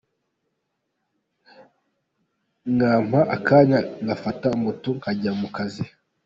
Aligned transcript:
Mwampa 2.73 3.21
akanya 3.35 3.79
ngafata 4.03 4.47
moto 4.63 4.89
nkajya 4.97 5.31
mu 5.41 5.47
kazi. 5.55 5.83